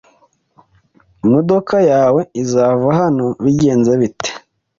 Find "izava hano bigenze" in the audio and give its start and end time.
2.41-3.91